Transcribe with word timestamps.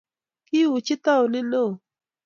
kiuchi 0.47 0.95
taunit 1.03 1.45
neoo 1.51 1.71